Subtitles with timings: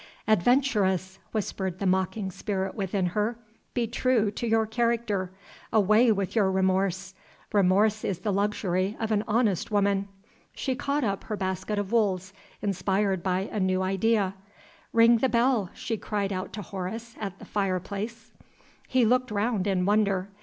[0.27, 3.37] "Adventuress!" whispered the mocking spirit within her,
[3.75, 5.29] "be true to your character.
[5.71, 7.13] Away with your remorse!
[7.53, 10.07] Remorse is the luxury of an honest woman."
[10.55, 12.33] She caught up her basket of wools,
[12.63, 14.33] inspired by a new idea.
[14.91, 18.31] "Ring the bell!" she cried out to Horace at the fire place.
[18.87, 20.29] He looked round in wonder.